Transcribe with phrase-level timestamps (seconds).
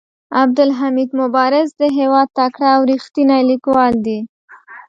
[0.41, 4.19] عبدالحمید مبارز د هيواد تکړه او ريښتيني ليکوال دي.